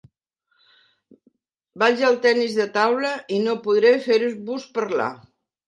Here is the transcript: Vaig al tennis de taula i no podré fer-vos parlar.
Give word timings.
Vaig 1.83 2.01
al 2.09 2.17
tennis 2.25 2.57
de 2.61 2.67
taula 2.79 3.13
i 3.39 3.39
no 3.47 3.57
podré 3.69 3.95
fer-vos 4.09 4.69
parlar. 4.81 5.15